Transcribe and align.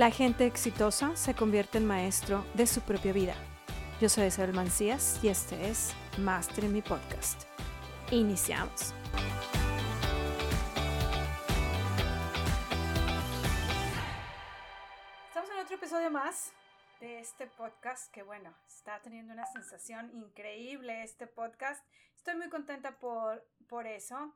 La 0.00 0.10
gente 0.10 0.46
exitosa 0.46 1.14
se 1.14 1.34
convierte 1.34 1.76
en 1.76 1.84
maestro 1.84 2.42
de 2.54 2.66
su 2.66 2.80
propia 2.80 3.12
vida. 3.12 3.34
Yo 4.00 4.08
soy 4.08 4.28
Isabel 4.28 4.54
Mancías 4.54 5.22
y 5.22 5.28
este 5.28 5.68
es 5.68 5.94
Master 6.16 6.64
en 6.64 6.72
mi 6.72 6.80
podcast. 6.80 7.42
Iniciamos. 8.10 8.94
Estamos 15.28 15.50
en 15.50 15.58
otro 15.58 15.76
episodio 15.76 16.10
más 16.10 16.54
de 17.00 17.18
este 17.18 17.46
podcast 17.48 18.10
que 18.10 18.22
bueno, 18.22 18.54
está 18.66 19.02
teniendo 19.02 19.34
una 19.34 19.44
sensación 19.44 20.10
increíble 20.14 21.02
este 21.02 21.26
podcast. 21.26 21.84
Estoy 22.16 22.36
muy 22.36 22.48
contenta 22.48 22.98
por, 22.98 23.46
por 23.68 23.86
eso, 23.86 24.34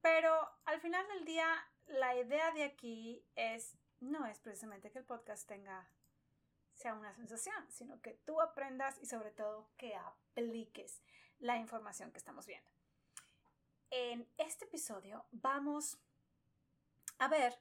pero 0.00 0.34
al 0.64 0.80
final 0.80 1.06
del 1.06 1.24
día 1.24 1.46
la 1.86 2.16
idea 2.16 2.50
de 2.50 2.64
aquí 2.64 3.24
es 3.36 3.76
no 4.10 4.26
es 4.26 4.38
precisamente 4.40 4.90
que 4.90 4.98
el 4.98 5.04
podcast 5.04 5.46
tenga 5.48 5.88
sea 6.74 6.94
una 6.94 7.14
sensación, 7.14 7.70
sino 7.70 8.00
que 8.00 8.14
tú 8.24 8.40
aprendas 8.40 8.98
y 9.00 9.06
sobre 9.06 9.30
todo 9.30 9.70
que 9.76 9.94
apliques 9.94 11.02
la 11.38 11.56
información 11.56 12.10
que 12.10 12.18
estamos 12.18 12.46
viendo. 12.46 12.70
En 13.90 14.28
este 14.38 14.64
episodio 14.64 15.24
vamos 15.30 15.98
a 17.18 17.28
ver 17.28 17.56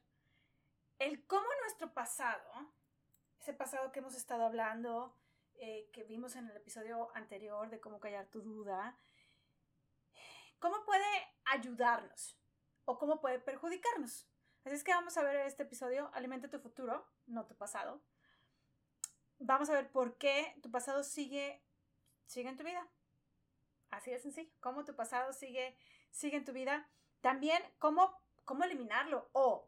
el 0.99 1.25
cómo 1.27 1.47
nuestro 1.61 1.93
pasado, 1.93 2.49
ese 3.39 3.53
pasado 3.53 3.91
que 3.91 3.99
hemos 3.99 4.15
estado 4.15 4.43
hablando, 4.45 5.15
eh, 5.55 5.89
que 5.93 6.03
vimos 6.03 6.35
en 6.35 6.49
el 6.49 6.57
episodio 6.57 7.15
anterior 7.15 7.69
de 7.69 7.79
cómo 7.79 7.99
callar 7.99 8.25
tu 8.27 8.41
duda, 8.41 8.97
cómo 10.59 10.83
puede 10.85 11.05
ayudarnos 11.45 12.37
o 12.85 12.97
cómo 12.97 13.21
puede 13.21 13.39
perjudicarnos. 13.39 14.27
Así 14.65 14.75
es 14.75 14.83
que 14.83 14.93
vamos 14.93 15.17
a 15.17 15.23
ver 15.23 15.35
este 15.37 15.63
episodio, 15.63 16.09
Alimenta 16.13 16.49
tu 16.49 16.59
futuro, 16.59 17.05
no 17.27 17.45
tu 17.45 17.55
pasado. 17.55 18.01
Vamos 19.39 19.69
a 19.69 19.73
ver 19.73 19.91
por 19.91 20.17
qué 20.17 20.55
tu 20.61 20.71
pasado 20.71 21.03
sigue, 21.03 21.61
sigue 22.27 22.47
en 22.47 22.55
tu 22.55 22.63
vida. 22.63 22.87
Así 23.91 24.11
de 24.11 24.19
sencillo. 24.19 24.49
Cómo 24.61 24.85
tu 24.85 24.95
pasado 24.95 25.33
sigue, 25.33 25.77
sigue 26.11 26.37
en 26.37 26.45
tu 26.45 26.53
vida. 26.53 26.89
También 27.19 27.61
cómo, 27.77 28.21
cómo 28.45 28.63
eliminarlo. 28.63 29.29
O 29.33 29.67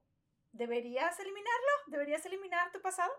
deberías 0.53 1.19
eliminarlo. 1.19 1.71
Deberías 1.87 2.25
eliminar 2.25 2.71
tu 2.71 2.81
pasado. 2.81 3.11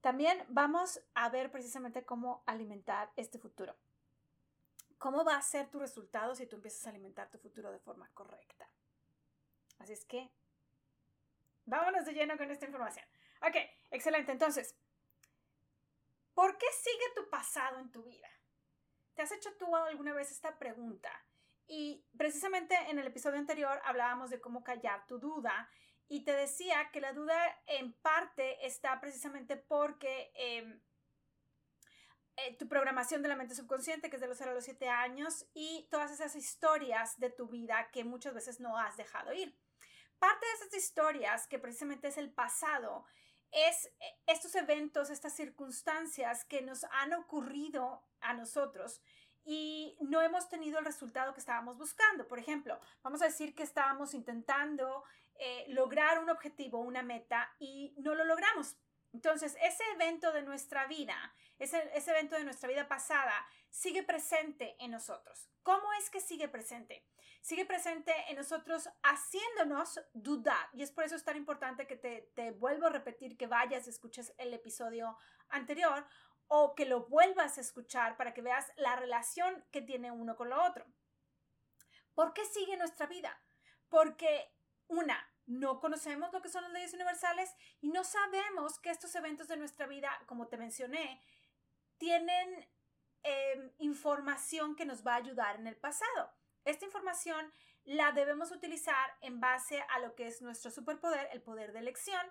También 0.00 0.44
vamos 0.48 1.00
a 1.14 1.28
ver 1.28 1.52
precisamente 1.52 2.04
cómo 2.04 2.42
alimentar 2.46 3.12
este 3.16 3.38
futuro. 3.38 3.76
¿Cómo 4.98 5.24
va 5.24 5.36
a 5.36 5.42
ser 5.42 5.70
tu 5.70 5.78
resultado 5.78 6.34
si 6.34 6.46
tú 6.46 6.56
empiezas 6.56 6.86
a 6.86 6.90
alimentar 6.90 7.30
tu 7.30 7.38
futuro 7.38 7.70
de 7.70 7.78
forma 7.78 8.10
correcta? 8.14 8.68
Así 9.78 9.92
es 9.92 10.04
que 10.04 10.30
vámonos 11.70 12.04
de 12.04 12.12
lleno 12.12 12.36
con 12.36 12.50
esta 12.50 12.66
información. 12.66 13.06
Ok, 13.42 13.56
excelente. 13.90 14.32
Entonces, 14.32 14.76
¿por 16.34 16.58
qué 16.58 16.66
sigue 16.82 17.14
tu 17.14 17.30
pasado 17.30 17.78
en 17.78 17.90
tu 17.90 18.02
vida? 18.02 18.28
¿Te 19.14 19.22
has 19.22 19.32
hecho 19.32 19.50
tú 19.56 19.74
alguna 19.74 20.12
vez 20.12 20.30
esta 20.30 20.58
pregunta? 20.58 21.10
Y 21.66 22.04
precisamente 22.18 22.74
en 22.88 22.98
el 22.98 23.06
episodio 23.06 23.38
anterior 23.38 23.80
hablábamos 23.84 24.30
de 24.30 24.40
cómo 24.40 24.64
callar 24.64 25.06
tu 25.06 25.18
duda 25.18 25.70
y 26.08 26.24
te 26.24 26.32
decía 26.32 26.90
que 26.92 27.00
la 27.00 27.12
duda 27.12 27.36
en 27.66 27.92
parte 27.92 28.66
está 28.66 29.00
precisamente 29.00 29.56
porque 29.56 30.32
em, 30.34 30.80
eh, 32.36 32.56
tu 32.56 32.68
programación 32.68 33.22
de 33.22 33.28
la 33.28 33.36
mente 33.36 33.54
subconsciente, 33.54 34.10
que 34.10 34.16
es 34.16 34.20
de 34.20 34.26
los 34.26 34.36
0 34.36 34.50
a 34.50 34.54
los 34.54 34.64
7 34.64 34.88
años, 34.88 35.46
y 35.54 35.86
todas 35.88 36.10
esas 36.10 36.34
historias 36.34 37.20
de 37.20 37.30
tu 37.30 37.48
vida 37.48 37.90
que 37.92 38.02
muchas 38.02 38.34
veces 38.34 38.58
no 38.58 38.76
has 38.76 38.96
dejado 38.96 39.32
ir 39.32 39.56
parte 40.20 40.46
de 40.46 40.52
esas 40.52 40.74
historias, 40.74 41.48
que 41.48 41.58
precisamente 41.58 42.08
es 42.08 42.18
el 42.18 42.30
pasado, 42.32 43.04
es 43.50 43.86
eh, 43.86 43.90
estos 44.26 44.54
eventos, 44.54 45.10
estas 45.10 45.34
circunstancias 45.34 46.44
que 46.44 46.62
nos 46.62 46.84
han 46.84 47.12
ocurrido 47.14 48.04
a 48.20 48.34
nosotros 48.34 49.00
y 49.42 49.96
no 50.00 50.20
hemos 50.20 50.48
tenido 50.48 50.78
el 50.78 50.84
resultado 50.84 51.32
que 51.32 51.40
estábamos 51.40 51.76
buscando. 51.78 52.28
Por 52.28 52.38
ejemplo, 52.38 52.78
vamos 53.02 53.22
a 53.22 53.26
decir 53.26 53.54
que 53.54 53.62
estábamos 53.62 54.14
intentando 54.14 55.02
eh, 55.34 55.64
lograr 55.68 56.18
un 56.18 56.30
objetivo, 56.30 56.80
una 56.80 57.02
meta 57.02 57.50
y 57.58 57.94
no 57.98 58.14
lo 58.14 58.24
logramos. 58.24 58.76
Entonces, 59.12 59.56
ese 59.60 59.82
evento 59.94 60.32
de 60.32 60.42
nuestra 60.42 60.86
vida, 60.86 61.34
ese, 61.58 61.90
ese 61.94 62.12
evento 62.12 62.36
de 62.36 62.44
nuestra 62.44 62.68
vida 62.68 62.88
pasada, 62.88 63.34
sigue 63.68 64.02
presente 64.02 64.76
en 64.78 64.92
nosotros. 64.92 65.48
¿Cómo 65.62 65.92
es 65.94 66.10
que 66.10 66.20
sigue 66.20 66.48
presente? 66.48 67.04
Sigue 67.40 67.64
presente 67.64 68.12
en 68.28 68.36
nosotros 68.36 68.88
haciéndonos 69.02 70.00
dudar. 70.12 70.68
Y 70.74 70.82
es 70.82 70.92
por 70.92 71.04
eso 71.04 71.16
es 71.16 71.24
tan 71.24 71.36
importante 71.36 71.86
que 71.86 71.96
te, 71.96 72.30
te 72.34 72.52
vuelvo 72.52 72.86
a 72.86 72.90
repetir 72.90 73.36
que 73.36 73.46
vayas 73.46 73.86
y 73.86 73.90
escuches 73.90 74.34
el 74.38 74.54
episodio 74.54 75.16
anterior 75.48 76.06
o 76.52 76.74
que 76.74 76.84
lo 76.84 77.06
vuelvas 77.06 77.58
a 77.58 77.60
escuchar 77.60 78.16
para 78.16 78.34
que 78.34 78.42
veas 78.42 78.72
la 78.76 78.96
relación 78.96 79.64
que 79.70 79.82
tiene 79.82 80.10
uno 80.10 80.36
con 80.36 80.50
lo 80.50 80.62
otro. 80.64 80.84
¿Por 82.14 82.32
qué 82.32 82.44
sigue 82.44 82.76
nuestra 82.76 83.06
vida? 83.06 83.40
Porque 83.88 84.52
una, 84.88 85.29
no 85.46 85.80
conocemos 85.80 86.32
lo 86.32 86.42
que 86.42 86.48
son 86.48 86.62
las 86.62 86.72
leyes 86.72 86.94
universales 86.94 87.54
y 87.80 87.88
no 87.88 88.04
sabemos 88.04 88.78
que 88.78 88.90
estos 88.90 89.14
eventos 89.14 89.48
de 89.48 89.56
nuestra 89.56 89.86
vida, 89.86 90.10
como 90.26 90.48
te 90.48 90.56
mencioné, 90.56 91.20
tienen 91.98 92.68
em, 93.22 93.72
información 93.78 94.76
que 94.76 94.86
nos 94.86 95.06
va 95.06 95.14
a 95.14 95.18
ayudar 95.18 95.56
en 95.56 95.66
el 95.66 95.76
pasado. 95.76 96.32
Esta 96.64 96.84
información 96.84 97.52
la 97.84 98.12
debemos 98.12 98.50
utilizar 98.52 99.16
en 99.20 99.40
base 99.40 99.82
a 99.90 99.98
lo 99.98 100.14
que 100.14 100.26
es 100.26 100.40
nuestro 100.42 100.70
superpoder, 100.70 101.28
el 101.32 101.42
poder 101.42 101.72
de 101.72 101.80
elección, 101.80 102.24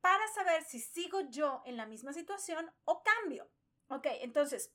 para 0.00 0.26
saber 0.28 0.64
si 0.64 0.78
sigo 0.78 1.20
yo 1.30 1.62
en 1.64 1.76
la 1.76 1.86
misma 1.86 2.12
situación 2.12 2.70
o 2.84 3.02
cambio. 3.02 3.50
Ok, 3.88 4.06
entonces, 4.20 4.72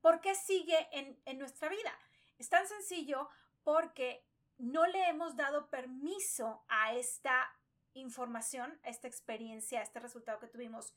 ¿por 0.00 0.20
qué 0.20 0.34
sigue 0.34 0.88
en, 0.92 1.20
en 1.24 1.38
nuestra 1.38 1.68
vida? 1.68 1.98
Es 2.38 2.48
tan 2.48 2.66
sencillo 2.66 3.28
porque 3.62 4.24
no 4.60 4.86
le 4.86 5.08
hemos 5.08 5.36
dado 5.36 5.68
permiso 5.70 6.64
a 6.68 6.94
esta 6.94 7.50
información, 7.94 8.78
a 8.84 8.90
esta 8.90 9.08
experiencia, 9.08 9.80
a 9.80 9.82
este 9.82 10.00
resultado 10.00 10.38
que 10.38 10.46
tuvimos, 10.46 10.94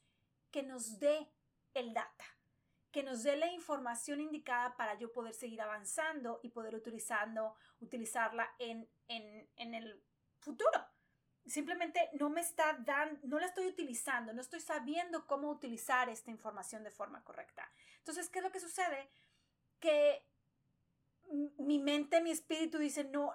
que 0.51 0.63
nos 0.63 0.99
dé 0.99 1.31
el 1.73 1.93
data, 1.93 2.25
que 2.91 3.03
nos 3.03 3.23
dé 3.23 3.35
la 3.37 3.47
información 3.51 4.21
indicada 4.21 4.75
para 4.75 4.95
yo 4.95 5.11
poder 5.11 5.33
seguir 5.33 5.61
avanzando 5.61 6.39
y 6.43 6.49
poder 6.49 6.75
utilizando, 6.75 7.55
utilizarla 7.79 8.53
en, 8.59 8.87
en 9.07 9.73
el 9.73 10.03
futuro. 10.39 10.85
Simplemente 11.45 12.09
no 12.13 12.29
me 12.29 12.41
está 12.41 12.73
dando, 12.73 13.19
no 13.23 13.39
la 13.39 13.47
estoy 13.47 13.67
utilizando, 13.67 14.31
no 14.33 14.41
estoy 14.41 14.61
sabiendo 14.61 15.25
cómo 15.27 15.49
utilizar 15.49 16.07
esta 16.09 16.31
información 16.31 16.83
de 16.83 16.91
forma 16.91 17.23
correcta. 17.23 17.69
Entonces, 17.97 18.29
¿qué 18.29 18.39
es 18.39 18.45
lo 18.45 18.51
que 18.51 18.61
sucede? 18.61 19.09
Que 19.79 20.25
mi 21.57 21.79
mente, 21.79 22.21
mi 22.21 22.31
espíritu 22.31 22.77
dice, 22.77 23.03
no, 23.03 23.33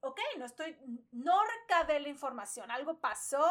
ok, 0.00 0.20
no 0.38 0.44
estoy, 0.44 0.76
no 1.12 1.40
recabé 1.44 2.00
la 2.00 2.08
información, 2.08 2.70
algo 2.70 3.00
pasó, 3.00 3.44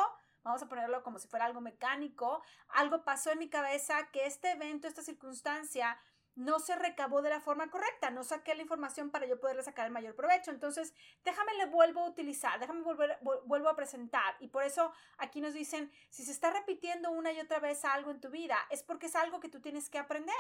vamos 0.44 0.62
a 0.62 0.70
ponerlo 0.70 1.04
como 1.04 1.20
si 1.20 1.28
fuera 1.28 1.46
algo 1.46 1.62
mecánico, 1.62 2.44
algo 2.70 3.04
pasó 3.04 3.32
en 3.32 3.40
mi 3.40 3.50
cabeza 3.50 4.10
que 4.12 4.26
este 4.26 4.52
evento, 4.52 4.88
esta 4.88 5.02
circunstancia, 5.02 6.00
no 6.36 6.60
se 6.60 6.76
recabó 6.76 7.22
de 7.22 7.30
la 7.30 7.40
forma 7.40 7.70
correcta, 7.72 8.12
no 8.12 8.24
saqué 8.24 8.56
la 8.56 8.62
información 8.62 9.10
para 9.10 9.26
yo 9.26 9.40
poderle 9.40 9.64
sacar 9.64 9.86
el 9.86 9.94
mayor 9.94 10.16
provecho. 10.16 10.52
Entonces, 10.52 10.94
déjame 11.24 11.54
le 11.56 11.66
vuelvo 11.66 12.02
a 12.02 12.10
utilizar, 12.10 12.60
déjame 12.60 12.82
volver, 12.82 13.18
vuelvo 13.46 13.70
a 13.70 13.76
presentar. 13.76 14.36
Y 14.40 14.50
por 14.50 14.64
eso 14.64 14.92
aquí 15.18 15.40
nos 15.40 15.54
dicen, 15.54 15.92
si 16.10 16.26
se 16.26 16.32
está 16.32 16.52
repitiendo 16.52 17.12
una 17.12 17.32
y 17.32 17.40
otra 17.40 17.60
vez 17.60 17.86
algo 17.86 18.12
en 18.12 18.20
tu 18.20 18.30
vida, 18.30 18.58
es 18.70 18.84
porque 18.84 19.06
es 19.06 19.16
algo 19.16 19.40
que 19.40 19.50
tú 19.50 19.62
tienes 19.62 19.90
que 19.90 19.98
aprender. 19.98 20.36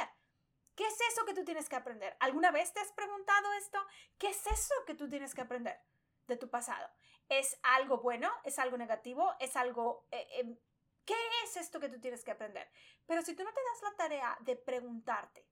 ¿Qué 0.75 0.85
es 0.85 0.99
eso 1.11 1.25
que 1.25 1.33
tú 1.33 1.45
tienes 1.45 1.69
que 1.69 1.75
aprender? 1.77 2.15
¿Alguna 2.19 2.51
vez 2.51 2.73
te 2.73 2.81
has 2.81 2.91
preguntado 2.91 3.53
esto? 3.53 3.79
¿Qué 4.17 4.29
es 4.29 4.45
eso 4.47 4.73
que 4.85 4.93
tú 4.93 5.09
tienes 5.09 5.33
que 5.33 5.41
aprender 5.41 5.79
de 6.27 6.35
tu 6.35 6.49
pasado? 6.49 6.89
¿Es 7.29 7.57
algo 7.63 7.99
bueno? 7.99 8.29
¿Es 8.43 8.59
algo 8.59 8.77
negativo? 8.77 9.33
¿Es 9.39 9.55
algo... 9.55 10.05
Eh, 10.11 10.27
em, 10.33 10.57
¿Qué 11.05 11.15
es 11.43 11.55
esto 11.57 11.79
que 11.79 11.87
tú 11.87 11.99
tienes 11.99 12.23
que 12.23 12.31
aprender? 12.31 12.69
Pero 13.05 13.21
si 13.21 13.35
tú 13.35 13.43
no 13.43 13.53
te 13.53 13.61
das 13.61 13.81
la 13.83 13.95
tarea 13.95 14.37
de 14.41 14.55
preguntarte, 14.55 15.47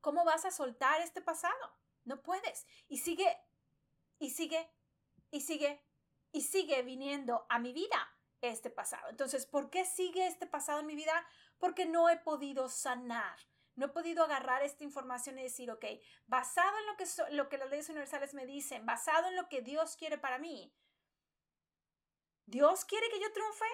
¿cómo 0.00 0.24
vas 0.24 0.44
a 0.44 0.50
soltar 0.50 1.00
este 1.00 1.22
pasado? 1.22 1.76
No 2.04 2.20
puedes. 2.20 2.66
Y 2.88 2.98
sigue, 2.98 3.38
y 4.18 4.30
sigue, 4.30 4.68
y 5.30 5.40
sigue, 5.42 5.80
y 6.32 6.42
sigue 6.42 6.82
viniendo 6.82 7.46
a 7.48 7.60
mi 7.60 7.72
vida 7.72 8.16
este 8.40 8.68
pasado. 8.68 9.08
Entonces, 9.10 9.46
¿por 9.46 9.70
qué 9.70 9.84
sigue 9.84 10.26
este 10.26 10.46
pasado 10.46 10.80
en 10.80 10.86
mi 10.86 10.96
vida? 10.96 11.26
Porque 11.58 11.86
no 11.86 12.08
he 12.08 12.16
podido 12.16 12.68
sanar 12.68 13.38
no 13.80 13.86
he 13.86 13.88
podido 13.88 14.22
agarrar 14.22 14.62
esta 14.62 14.84
información 14.84 15.38
y 15.38 15.42
decir, 15.42 15.70
ok, 15.70 15.86
basado 16.26 16.76
en 16.78 16.86
lo 16.86 16.96
que, 16.98 17.06
lo 17.34 17.48
que 17.48 17.56
las 17.56 17.70
leyes 17.70 17.88
universales 17.88 18.34
me 18.34 18.44
dicen, 18.44 18.84
basado 18.84 19.26
en 19.28 19.36
lo 19.36 19.48
que 19.48 19.62
Dios 19.62 19.96
quiere 19.96 20.18
para 20.18 20.38
mí, 20.38 20.70
¿Dios 22.44 22.84
quiere 22.84 23.08
que 23.08 23.20
yo 23.20 23.32
triunfe? 23.32 23.64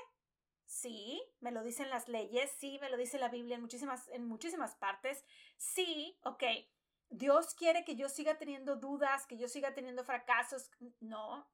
Sí, 0.65 1.21
me 1.41 1.51
lo 1.51 1.65
dicen 1.65 1.91
las 1.91 2.09
leyes, 2.09 2.53
sí, 2.59 2.79
me 2.81 2.89
lo 2.89 2.97
dice 2.97 3.19
la 3.19 3.29
Biblia 3.29 3.57
en 3.57 3.63
muchísimas, 3.63 4.07
en 4.09 4.29
muchísimas 4.29 4.77
partes. 4.77 5.25
Sí, 5.57 6.17
ok. 6.23 6.45
¿Dios 7.09 7.55
quiere 7.55 7.85
que 7.85 7.97
yo 7.97 8.09
siga 8.09 8.39
teniendo 8.39 8.77
dudas, 8.77 9.27
que 9.27 9.39
yo 9.39 9.49
siga 9.49 9.75
teniendo 9.75 10.05
fracasos? 10.05 10.71
No. 11.01 11.49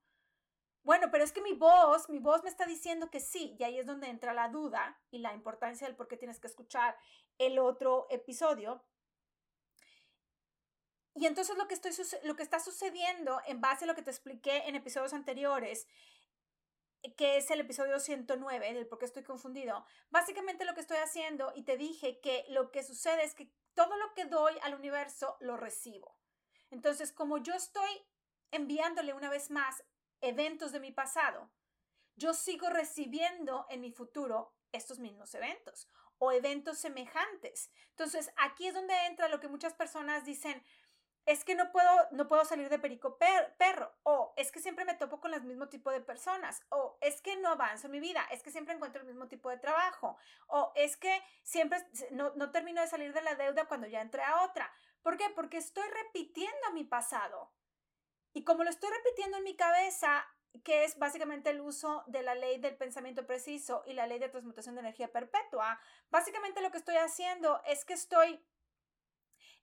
Bueno, 0.84 1.11
pero 1.11 1.23
es 1.23 1.32
que 1.32 1.40
mi 1.40 1.52
voz, 1.52 2.08
mi 2.08 2.19
voz 2.19 2.43
me 2.43 2.50
está 2.50 2.67
diciendo 2.67 3.11
que 3.11 3.20
sí, 3.20 3.56
y 3.58 3.64
ahí 3.64 3.79
es 3.79 3.87
donde 3.87 4.08
entra 4.08 4.34
la 4.34 4.49
duda 4.49 5.00
y 5.11 5.19
la 5.19 5.32
importancia 5.32 5.87
del 5.87 5.96
por 5.96 6.08
qué 6.08 6.17
tienes 6.17 6.40
que 6.40 6.49
escuchar 6.49 6.96
el 7.38 7.58
otro 7.58 8.06
episodio. 8.11 8.84
Y 11.14 11.26
entonces 11.26 11.56
lo 11.56 11.69
que, 11.69 11.75
estoy, 11.75 11.93
lo 12.25 12.34
que 12.34 12.43
está 12.43 12.58
sucediendo 12.58 13.40
en 13.46 13.61
base 13.61 13.84
a 13.84 13.87
lo 13.87 13.94
que 13.94 14.02
te 14.02 14.11
expliqué 14.11 14.67
en 14.67 14.75
episodios 14.75 15.12
anteriores, 15.12 15.87
que 17.17 17.37
es 17.37 17.50
el 17.50 17.61
episodio 17.61 18.00
109 18.00 18.75
del 18.75 18.87
por 18.87 18.99
qué 18.99 19.05
estoy 19.05 19.23
confundido, 19.23 19.84
básicamente 20.11 20.64
lo 20.64 20.75
que 20.75 20.81
estoy 20.81 20.99
haciendo 20.99 21.52
y 21.55 21.62
te 21.62 21.76
dije 21.76 22.20
que 22.20 22.44
lo 22.49 22.70
que 22.70 22.82
sucede 22.82 23.25
es 23.25 23.34
que 23.34 23.52
todo 23.75 23.96
lo 23.96 24.14
que 24.14 24.25
doy 24.25 24.55
al 24.62 24.75
universo 24.75 25.37
lo 25.40 25.56
recibo. 25.56 26.17
Entonces, 26.70 27.12
como 27.12 27.38
yo 27.38 27.55
estoy 27.55 27.90
enviándole 28.50 29.12
una 29.12 29.31
vez 29.31 29.50
más 29.50 29.82
eventos 30.22 30.72
de 30.72 30.80
mi 30.80 30.92
pasado, 30.92 31.50
yo 32.16 32.34
sigo 32.34 32.70
recibiendo 32.70 33.66
en 33.69 33.80
mi 33.80 33.92
futuro 33.92 34.54
estos 34.72 34.98
mismos 34.98 35.34
eventos 35.34 35.88
o 36.19 36.32
eventos 36.32 36.78
semejantes. 36.78 37.70
Entonces, 37.90 38.32
aquí 38.36 38.69
es 38.69 38.74
donde 38.74 38.94
entra 39.06 39.28
lo 39.28 39.40
que 39.40 39.48
muchas 39.48 39.74
personas 39.74 40.24
dicen, 40.24 40.62
es 41.26 41.44
que 41.44 41.54
no 41.54 41.70
puedo, 41.70 41.90
no 42.10 42.26
puedo 42.26 42.44
salir 42.44 42.69
de 42.69 42.78
perico 42.78 43.16
perro, 43.19 43.92
o 44.02 44.32
es 44.36 44.50
que 44.50 44.60
siempre 44.60 44.84
me 44.84 44.94
topo 44.94 45.20
con 45.20 45.34
el 45.34 45.42
mismo 45.42 45.69
tipo 45.69 45.90
de 45.90 46.00
personas, 46.00 46.64
o 46.70 46.98
es 47.00 47.20
que 47.20 47.36
no 47.36 47.50
avanzo 47.50 47.86
en 47.86 47.92
mi 47.92 48.00
vida, 48.00 48.26
es 48.30 48.42
que 48.42 48.50
siempre 48.50 48.74
encuentro 48.74 49.02
el 49.02 49.06
mismo 49.06 49.28
tipo 49.28 49.48
de 49.48 49.58
trabajo, 49.58 50.16
o 50.48 50.72
es 50.74 50.96
que 50.96 51.22
siempre 51.42 51.78
no, 52.10 52.32
no 52.34 52.50
termino 52.50 52.80
de 52.80 52.88
salir 52.88 53.12
de 53.12 53.22
la 53.22 53.36
deuda 53.36 53.66
cuando 53.66 53.86
ya 53.86 54.00
entré 54.00 54.22
a 54.22 54.42
otra. 54.42 54.72
¿Por 55.02 55.16
qué? 55.16 55.30
Porque 55.30 55.58
estoy 55.58 55.88
repitiendo 56.04 56.72
mi 56.72 56.84
pasado. 56.84 57.52
Y 58.32 58.44
como 58.44 58.64
lo 58.64 58.70
estoy 58.70 58.90
repitiendo 58.90 59.38
en 59.38 59.44
mi 59.44 59.56
cabeza, 59.56 60.26
que 60.64 60.84
es 60.84 60.99
básicamente 60.99 61.50
el 61.50 61.61
uso 61.61 62.05
de 62.06 62.23
la 62.23 62.34
ley 62.34 62.58
del 62.58 62.76
pensamiento 62.76 63.26
preciso 63.26 63.82
y 63.87 63.94
la 63.94 64.06
ley 64.06 64.19
de 64.19 64.29
transmutación 64.29 64.75
de 64.75 64.81
energía 64.81 65.11
perpetua, 65.11 65.81
básicamente 66.11 66.61
lo 66.61 66.70
que 66.70 66.79
estoy 66.79 66.96
haciendo 66.96 67.62
es 67.67 67.84
que 67.84 67.94
estoy 67.94 68.44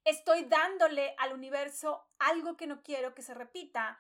estoy 0.06 0.46
dándole 0.46 1.14
al 1.18 1.34
universo 1.34 2.08
algo 2.20 2.56
que 2.56 2.68
no 2.68 2.82
quiero 2.82 3.14
que 3.14 3.22
se 3.22 3.34
repita 3.34 4.00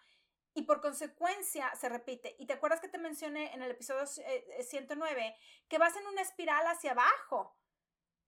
y 0.53 0.63
por 0.63 0.81
consecuencia 0.81 1.73
se 1.75 1.89
repite. 1.89 2.35
Y 2.39 2.45
te 2.45 2.53
acuerdas 2.53 2.79
que 2.79 2.87
te 2.87 2.97
mencioné 2.97 3.53
en 3.53 3.61
el 3.61 3.71
episodio 3.71 4.05
109 4.05 5.27
eh, 5.27 5.35
que 5.67 5.77
vas 5.77 5.95
en 5.95 6.07
una 6.07 6.21
espiral 6.21 6.65
hacia 6.67 6.91
abajo. 6.91 7.55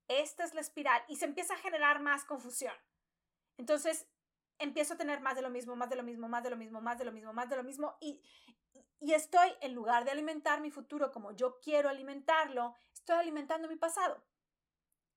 Esta 0.08 0.44
es 0.44 0.54
la 0.54 0.62
espiral 0.62 1.04
y 1.08 1.16
se 1.16 1.26
empieza 1.26 1.54
a 1.54 1.58
generar 1.58 2.02
más 2.02 2.26
confusión. 2.26 2.76
Entonces, 3.58 4.08
empiezo 4.62 4.94
a 4.94 4.98
tener 4.98 5.20
más 5.22 5.36
de 5.36 5.42
lo 5.42 5.50
mismo, 5.50 5.76
más 5.76 5.90
de 5.90 5.96
lo 5.96 6.04
mismo, 6.04 6.28
más 6.28 6.44
de 6.44 6.50
lo 6.50 6.56
mismo, 6.56 6.82
más 6.82 6.98
de 6.98 7.06
lo 7.06 7.12
mismo, 7.12 7.34
más 7.34 7.50
de 7.50 7.56
lo 7.56 7.64
mismo 7.64 7.98
y, 8.00 8.22
y 9.00 9.14
estoy, 9.14 9.50
en 9.62 9.74
lugar 9.74 10.06
de 10.06 10.12
alimentar 10.12 10.62
mi 10.62 10.72
futuro 10.72 11.12
como 11.12 11.32
yo 11.32 11.60
quiero 11.60 11.90
alimentarlo, 11.90 12.76
estoy 12.94 13.18
alimentando 13.18 13.68
mi 13.68 13.76
pasado. 13.76 14.24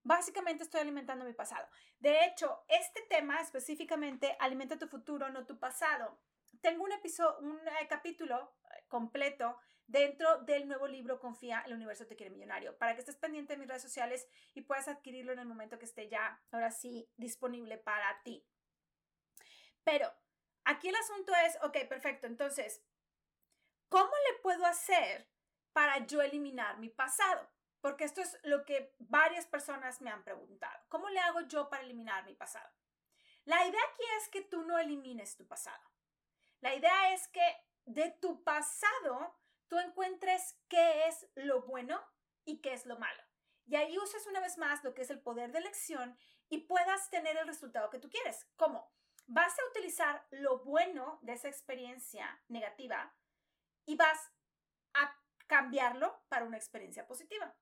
Básicamente 0.02 0.64
estoy 0.64 0.80
alimentando 0.80 1.24
mi 1.24 1.32
pasado. 1.32 1.66
De 1.98 2.24
hecho, 2.26 2.64
este 2.68 3.02
tema 3.08 3.40
específicamente, 3.40 4.36
alimenta 4.38 4.78
tu 4.78 4.86
futuro, 4.86 5.30
no 5.30 5.46
tu 5.46 5.58
pasado. 5.58 6.18
Tengo 6.60 6.84
un 6.84 6.92
episodio, 6.92 7.38
un 7.40 7.58
eh, 7.58 7.86
capítulo 7.88 8.54
eh, 8.64 8.84
completo 8.88 9.58
dentro 9.86 10.42
del 10.42 10.66
nuevo 10.66 10.86
libro 10.86 11.20
Confía, 11.20 11.62
el 11.66 11.74
universo 11.74 12.06
te 12.06 12.16
quiere 12.16 12.32
millonario, 12.32 12.76
para 12.78 12.94
que 12.94 13.00
estés 13.00 13.16
pendiente 13.16 13.54
de 13.54 13.58
mis 13.58 13.68
redes 13.68 13.82
sociales 13.82 14.26
y 14.54 14.62
puedas 14.62 14.88
adquirirlo 14.88 15.32
en 15.32 15.38
el 15.40 15.46
momento 15.46 15.78
que 15.78 15.84
esté 15.84 16.08
ya, 16.08 16.42
ahora 16.50 16.70
sí, 16.70 17.08
disponible 17.16 17.78
para 17.78 18.22
ti. 18.22 18.46
Pero 19.84 20.12
aquí 20.64 20.88
el 20.88 20.96
asunto 20.96 21.32
es, 21.46 21.58
ok, 21.62 21.86
perfecto, 21.88 22.26
entonces, 22.26 22.82
¿cómo 23.88 24.10
le 24.30 24.38
puedo 24.40 24.64
hacer 24.66 25.28
para 25.72 26.06
yo 26.06 26.22
eliminar 26.22 26.78
mi 26.78 26.88
pasado? 26.88 27.48
Porque 27.80 28.04
esto 28.04 28.22
es 28.22 28.38
lo 28.44 28.64
que 28.64 28.94
varias 28.98 29.46
personas 29.46 30.00
me 30.00 30.10
han 30.10 30.24
preguntado. 30.24 30.82
¿Cómo 30.88 31.10
le 31.10 31.20
hago 31.20 31.42
yo 31.42 31.68
para 31.68 31.82
eliminar 31.82 32.24
mi 32.24 32.34
pasado? 32.34 32.70
La 33.44 33.66
idea 33.66 33.80
aquí 33.92 34.02
es 34.18 34.28
que 34.30 34.40
tú 34.40 34.62
no 34.62 34.78
elimines 34.78 35.36
tu 35.36 35.46
pasado. 35.46 35.82
La 36.60 36.74
idea 36.74 37.12
es 37.12 37.28
que 37.28 37.42
de 37.84 38.10
tu 38.10 38.42
pasado 38.42 39.38
tú 39.68 39.78
encuentres 39.78 40.58
qué 40.68 41.08
es 41.08 41.26
lo 41.34 41.62
bueno 41.62 42.02
y 42.46 42.62
qué 42.62 42.72
es 42.72 42.86
lo 42.86 42.98
malo. 42.98 43.22
Y 43.66 43.76
ahí 43.76 43.98
uses 43.98 44.26
una 44.26 44.40
vez 44.40 44.56
más 44.56 44.82
lo 44.82 44.94
que 44.94 45.02
es 45.02 45.10
el 45.10 45.20
poder 45.20 45.52
de 45.52 45.58
elección 45.58 46.16
y 46.48 46.58
puedas 46.58 47.10
tener 47.10 47.36
el 47.36 47.46
resultado 47.46 47.90
que 47.90 47.98
tú 47.98 48.08
quieres. 48.08 48.46
¿Cómo? 48.56 48.90
Vas 49.26 49.58
a 49.58 49.70
utilizar 49.70 50.26
lo 50.30 50.58
bueno 50.58 51.18
de 51.22 51.32
esa 51.32 51.48
experiencia 51.48 52.42
negativa 52.48 53.14
y 53.86 53.96
vas 53.96 54.18
a 54.94 55.14
cambiarlo 55.46 56.22
para 56.28 56.44
una 56.44 56.56
experiencia 56.56 57.06
positiva 57.06 57.54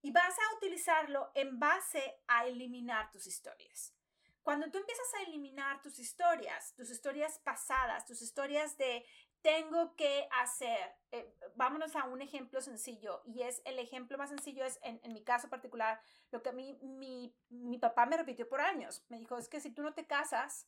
y 0.00 0.10
vas 0.10 0.36
a 0.38 0.56
utilizarlo 0.56 1.30
en 1.34 1.58
base 1.58 2.20
a 2.26 2.46
eliminar 2.46 3.10
tus 3.10 3.26
historias. 3.26 3.94
Cuando 4.42 4.70
tú 4.70 4.78
empiezas 4.78 5.12
a 5.14 5.22
eliminar 5.24 5.82
tus 5.82 5.98
historias, 5.98 6.74
tus 6.74 6.90
historias 6.90 7.38
pasadas, 7.40 8.06
tus 8.06 8.22
historias 8.22 8.78
de 8.78 9.04
tengo 9.42 9.94
que 9.94 10.26
hacer, 10.32 10.96
eh, 11.12 11.36
vámonos 11.54 11.94
a 11.96 12.04
un 12.04 12.22
ejemplo 12.22 12.60
sencillo 12.60 13.22
y 13.26 13.42
es 13.42 13.60
el 13.64 13.78
ejemplo 13.78 14.16
más 14.16 14.30
sencillo 14.30 14.64
es 14.64 14.78
en, 14.82 15.00
en 15.04 15.12
mi 15.12 15.22
caso 15.22 15.48
particular, 15.48 16.00
lo 16.30 16.42
que 16.42 16.48
a 16.48 16.52
mí 16.52 16.78
mi, 16.82 17.36
mi 17.50 17.78
papá 17.78 18.06
me 18.06 18.16
repitió 18.16 18.48
por 18.48 18.60
años. 18.60 19.04
Me 19.08 19.18
dijo, 19.18 19.36
es 19.36 19.48
que 19.48 19.60
si 19.60 19.70
tú 19.70 19.82
no 19.82 19.92
te 19.92 20.06
casas 20.06 20.66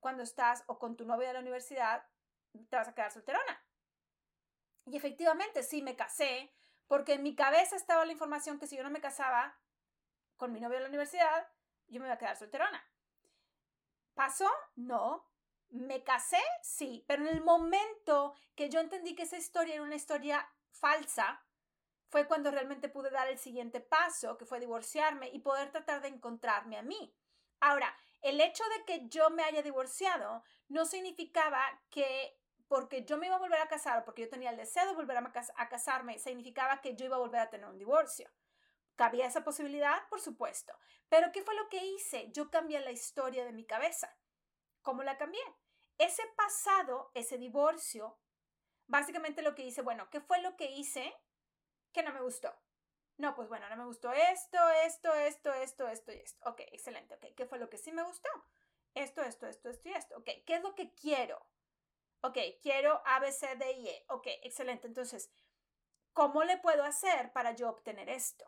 cuando 0.00 0.22
estás 0.22 0.64
o 0.66 0.78
con 0.78 0.96
tu 0.96 1.04
novia 1.04 1.28
de 1.28 1.34
la 1.34 1.40
universidad, 1.40 2.06
te 2.68 2.76
vas 2.76 2.88
a 2.88 2.94
quedar 2.94 3.12
solterona. 3.12 3.64
Y 4.86 4.96
efectivamente, 4.96 5.62
sí, 5.62 5.82
me 5.82 5.96
casé, 5.96 6.54
porque 6.86 7.14
en 7.14 7.22
mi 7.22 7.34
cabeza 7.34 7.76
estaba 7.76 8.04
la 8.04 8.12
información 8.12 8.58
que 8.58 8.66
si 8.66 8.76
yo 8.76 8.82
no 8.82 8.90
me 8.90 9.00
casaba 9.00 9.58
con 10.36 10.52
mi 10.52 10.60
novio 10.60 10.76
de 10.76 10.84
la 10.84 10.88
universidad, 10.88 11.48
yo 11.88 12.00
me 12.00 12.06
iba 12.06 12.14
a 12.14 12.18
quedar 12.18 12.36
solterona. 12.36 12.82
¿Pasó? 14.14 14.48
No. 14.76 15.24
¿Me 15.68 16.02
casé? 16.02 16.40
Sí. 16.62 17.04
Pero 17.06 17.22
en 17.22 17.28
el 17.28 17.42
momento 17.42 18.34
que 18.54 18.70
yo 18.70 18.80
entendí 18.80 19.14
que 19.14 19.24
esa 19.24 19.36
historia 19.36 19.74
era 19.74 19.82
una 19.82 19.96
historia 19.96 20.48
falsa, 20.70 21.44
fue 22.08 22.26
cuando 22.26 22.50
realmente 22.50 22.88
pude 22.88 23.10
dar 23.10 23.28
el 23.28 23.38
siguiente 23.38 23.80
paso, 23.80 24.38
que 24.38 24.46
fue 24.46 24.60
divorciarme 24.60 25.28
y 25.28 25.40
poder 25.40 25.70
tratar 25.70 26.00
de 26.00 26.08
encontrarme 26.08 26.78
a 26.78 26.82
mí. 26.82 27.14
Ahora, 27.60 27.94
el 28.22 28.40
hecho 28.40 28.64
de 28.76 28.84
que 28.84 29.08
yo 29.08 29.30
me 29.30 29.42
haya 29.42 29.62
divorciado 29.62 30.42
no 30.68 30.84
significaba 30.84 31.62
que 31.90 32.38
porque 32.68 33.04
yo 33.04 33.16
me 33.16 33.26
iba 33.26 33.36
a 33.36 33.40
volver 33.40 33.60
a 33.60 33.68
casar 33.68 33.98
o 33.98 34.04
porque 34.04 34.22
yo 34.22 34.28
tenía 34.28 34.50
el 34.50 34.56
deseo 34.56 34.86
de 34.86 34.94
volver 34.94 35.16
a, 35.16 35.68
casarme, 35.68 36.18
significaba 36.18 36.82
que 36.82 36.94
yo 36.94 37.06
iba 37.06 37.16
a 37.16 37.20
volver 37.20 37.40
a 37.40 37.50
tener 37.50 37.66
un 37.66 37.78
divorcio. 37.78 38.30
¿Cabía 38.94 39.26
esa 39.26 39.42
posibilidad? 39.42 40.06
Por 40.10 40.20
supuesto. 40.20 40.74
Pero 41.08 41.32
¿qué 41.32 41.42
fue 41.42 41.54
lo 41.54 41.68
que 41.70 41.82
hice? 41.84 42.30
Yo 42.32 42.50
cambié 42.50 42.80
la 42.80 42.90
historia 42.90 43.44
de 43.44 43.52
mi 43.52 43.64
cabeza. 43.64 44.14
¿Cómo 44.82 45.02
la 45.02 45.16
cambié? 45.16 45.40
Ese 45.96 46.22
pasado, 46.36 47.10
ese 47.14 47.38
divorcio, 47.38 48.18
básicamente 48.86 49.40
lo 49.40 49.54
que 49.54 49.62
hice, 49.62 49.82
bueno, 49.82 50.10
¿qué 50.10 50.20
fue 50.20 50.40
lo 50.42 50.56
que 50.56 50.70
hice 50.70 51.14
que 51.92 52.02
no 52.02 52.12
me 52.12 52.20
gustó? 52.20 52.54
No, 53.18 53.34
pues 53.34 53.48
bueno, 53.48 53.68
no 53.68 53.76
me 53.76 53.84
gustó 53.84 54.12
esto, 54.12 54.58
esto, 54.86 55.12
esto, 55.12 55.52
esto, 55.52 55.88
esto 55.88 56.12
y 56.12 56.16
esto. 56.16 56.48
Ok, 56.48 56.60
excelente. 56.72 57.14
Ok, 57.16 57.34
¿qué 57.36 57.46
fue 57.46 57.58
lo 57.58 57.68
que 57.68 57.76
sí 57.76 57.90
me 57.90 58.04
gustó? 58.04 58.28
Esto, 58.94 59.22
esto, 59.22 59.46
esto, 59.48 59.68
esto 59.68 59.88
y 59.88 59.92
esto. 59.92 60.16
Ok, 60.16 60.28
¿qué 60.46 60.54
es 60.54 60.62
lo 60.62 60.74
que 60.76 60.94
quiero? 60.94 61.44
Ok, 62.20 62.38
quiero 62.62 63.02
A, 63.04 63.18
B, 63.18 63.32
C, 63.32 63.56
D 63.56 63.72
y 63.72 63.88
E. 63.88 64.04
Ok, 64.08 64.28
excelente. 64.44 64.86
Entonces, 64.86 65.30
¿cómo 66.12 66.44
le 66.44 66.58
puedo 66.58 66.84
hacer 66.84 67.32
para 67.32 67.52
yo 67.56 67.68
obtener 67.68 68.08
esto? 68.08 68.46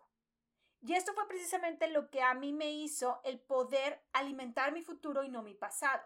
Y 0.82 0.94
esto 0.94 1.12
fue 1.14 1.26
precisamente 1.26 1.88
lo 1.88 2.08
que 2.08 2.22
a 2.22 2.34
mí 2.34 2.52
me 2.52 2.70
hizo 2.70 3.20
el 3.24 3.40
poder 3.40 4.02
alimentar 4.12 4.72
mi 4.72 4.82
futuro 4.82 5.24
y 5.24 5.28
no 5.28 5.42
mi 5.42 5.54
pasado. 5.54 6.02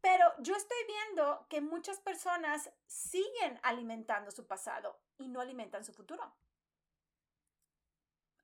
Pero 0.00 0.32
yo 0.38 0.56
estoy 0.56 0.78
viendo 0.86 1.46
que 1.50 1.60
muchas 1.60 2.00
personas 2.00 2.70
siguen 2.86 3.60
alimentando 3.62 4.30
su 4.30 4.46
pasado 4.46 4.98
y 5.18 5.28
no 5.28 5.40
alimentan 5.40 5.84
su 5.84 5.92
futuro. 5.92 6.34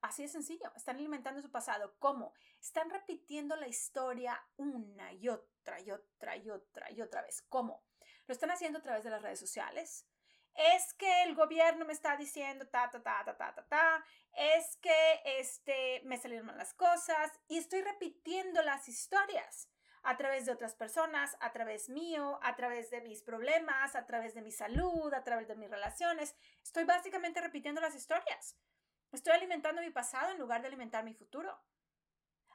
Así 0.03 0.23
de 0.23 0.27
sencillo, 0.27 0.69
están 0.75 0.97
alimentando 0.97 1.41
su 1.41 1.49
pasado. 1.49 1.95
¿Cómo? 1.97 2.33
Están 2.59 2.89
repitiendo 2.89 3.55
la 3.55 3.69
historia 3.69 4.37
una 4.57 5.13
y 5.13 5.29
otra 5.29 5.79
y 5.79 5.91
otra 5.91 6.35
y 6.35 6.49
otra 6.49 6.91
y 6.91 7.01
otra 7.01 7.21
vez. 7.21 7.41
¿Cómo? 7.43 7.85
Lo 8.27 8.33
están 8.33 8.51
haciendo 8.51 8.79
a 8.79 8.81
través 8.81 9.05
de 9.05 9.11
las 9.11 9.21
redes 9.21 9.39
sociales. 9.39 10.05
Es 10.55 10.93
que 10.95 11.23
el 11.23 11.35
gobierno 11.35 11.85
me 11.85 11.93
está 11.93 12.17
diciendo 12.17 12.67
ta, 12.67 12.91
ta, 12.91 13.01
ta, 13.01 13.23
ta, 13.23 13.37
ta, 13.37 13.55
ta, 13.55 13.65
ta. 13.65 14.05
Es 14.33 14.75
que 14.81 15.21
este, 15.39 16.01
me 16.03 16.17
salieron 16.17 16.47
mal 16.47 16.57
las 16.57 16.73
cosas 16.73 17.31
y 17.47 17.57
estoy 17.57 17.81
repitiendo 17.81 18.61
las 18.61 18.89
historias 18.89 19.69
a 20.03 20.17
través 20.17 20.45
de 20.45 20.51
otras 20.51 20.75
personas, 20.75 21.37
a 21.39 21.53
través 21.53 21.87
mío, 21.87 22.41
a 22.43 22.57
través 22.57 22.89
de 22.89 22.99
mis 22.99 23.23
problemas, 23.23 23.95
a 23.95 24.05
través 24.05 24.33
de 24.33 24.41
mi 24.41 24.51
salud, 24.51 25.13
a 25.13 25.23
través 25.23 25.47
de 25.47 25.55
mis 25.55 25.69
relaciones. 25.69 26.35
Estoy 26.61 26.83
básicamente 26.83 27.39
repitiendo 27.39 27.79
las 27.79 27.95
historias. 27.95 28.57
Estoy 29.13 29.33
alimentando 29.33 29.81
mi 29.81 29.91
pasado 29.91 30.31
en 30.31 30.39
lugar 30.39 30.61
de 30.61 30.67
alimentar 30.67 31.05
mi 31.05 31.13
futuro. 31.13 31.57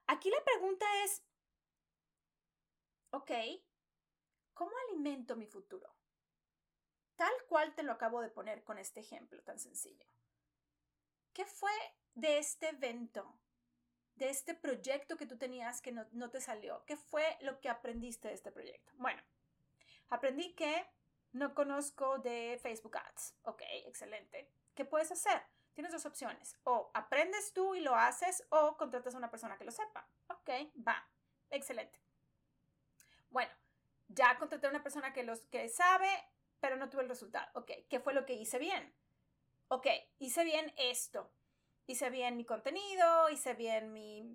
Aquí 0.06 0.28
la 0.30 0.44
pregunta 0.44 0.84
es, 1.04 1.22
ok, 3.10 3.30
¿Cómo 4.58 4.72
alimento 4.90 5.36
mi 5.36 5.46
futuro? 5.46 5.88
tal 7.14 7.32
cual 7.48 7.74
te 7.74 7.82
lo 7.82 7.92
acabo 7.92 8.20
de 8.20 8.28
poner 8.28 8.62
con 8.62 8.78
este 8.78 9.00
ejemplo 9.00 9.42
tan 9.42 9.58
sencillo. 9.58 10.06
¿Qué 11.32 11.44
fue 11.44 11.72
de 12.14 12.38
este 12.38 12.68
evento, 12.68 13.36
de 14.14 14.30
este 14.30 14.54
proyecto 14.54 15.16
que 15.16 15.26
tú 15.26 15.36
tenías 15.36 15.80
que 15.80 15.90
no, 15.90 16.06
no 16.12 16.30
te 16.30 16.40
salió? 16.40 16.84
¿Qué 16.86 16.96
fue 16.96 17.36
lo 17.40 17.60
que 17.60 17.68
aprendiste 17.68 18.28
de 18.28 18.34
este 18.34 18.52
proyecto? 18.52 18.92
Bueno, 18.96 19.20
aprendí 20.08 20.54
que 20.54 20.86
no 21.32 21.54
conozco 21.54 22.18
de 22.18 22.58
Facebook 22.62 22.96
Ads. 22.96 23.34
Ok, 23.42 23.62
excelente. 23.86 24.48
¿Qué 24.76 24.84
puedes 24.84 25.10
hacer? 25.10 25.42
Tienes 25.78 25.92
dos 25.92 26.06
opciones. 26.06 26.58
O 26.64 26.90
aprendes 26.92 27.52
tú 27.52 27.76
y 27.76 27.80
lo 27.80 27.94
haces 27.94 28.44
o 28.48 28.76
contratas 28.76 29.14
a 29.14 29.18
una 29.18 29.30
persona 29.30 29.56
que 29.56 29.64
lo 29.64 29.70
sepa. 29.70 30.08
Ok, 30.26 30.50
va. 30.84 31.08
Excelente. 31.50 32.02
Bueno, 33.30 33.52
ya 34.08 34.36
contraté 34.40 34.66
a 34.66 34.70
una 34.70 34.82
persona 34.82 35.12
que, 35.12 35.22
los, 35.22 35.42
que 35.42 35.68
sabe, 35.68 36.10
pero 36.58 36.74
no 36.74 36.90
tuve 36.90 37.02
el 37.02 37.08
resultado. 37.08 37.48
Ok, 37.54 37.70
¿qué 37.88 38.00
fue 38.00 38.12
lo 38.12 38.26
que 38.26 38.32
hice 38.32 38.58
bien? 38.58 38.92
Ok, 39.68 39.86
hice 40.18 40.42
bien 40.42 40.74
esto. 40.78 41.30
Hice 41.86 42.10
bien 42.10 42.36
mi 42.36 42.44
contenido, 42.44 43.30
hice 43.30 43.54
bien 43.54 43.92